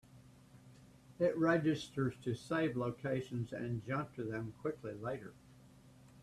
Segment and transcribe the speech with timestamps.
[1.19, 5.35] It registers to save locations and jump to them quickly later.